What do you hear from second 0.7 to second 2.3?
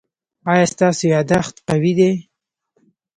ستاسو یادښت قوي دی؟